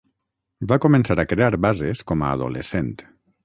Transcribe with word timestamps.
Va 0.71 0.79
començar 0.85 1.17
a 1.23 1.27
crear 1.33 1.51
bases 1.67 2.05
com 2.13 2.25
a 2.25 2.33
adolescent. 2.41 2.95